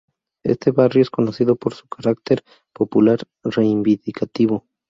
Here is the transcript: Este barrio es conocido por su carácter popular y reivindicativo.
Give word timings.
Este 0.41 0.71
barrio 0.71 1.03
es 1.03 1.11
conocido 1.11 1.55
por 1.55 1.75
su 1.75 1.87
carácter 1.87 2.43
popular 2.73 3.19
y 3.45 3.49
reivindicativo. 3.51 4.65